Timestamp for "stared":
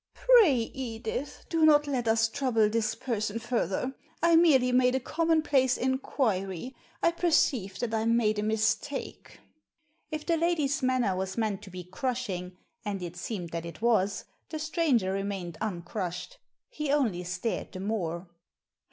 17.23-17.71